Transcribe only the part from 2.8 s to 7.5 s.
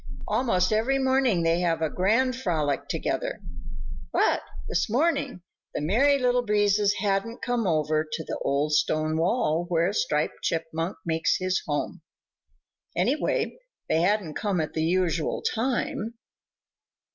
together. But this morning the Merry Little Breezes hadn't